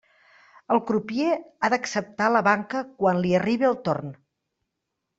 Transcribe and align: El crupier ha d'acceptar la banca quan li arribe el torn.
El 0.75 0.79
crupier 0.87 1.35
ha 1.35 1.71
d'acceptar 1.75 2.31
la 2.39 2.43
banca 2.49 2.83
quan 3.05 3.23
li 3.23 3.39
arribe 3.45 3.71
el 3.73 3.81
torn. 3.91 4.13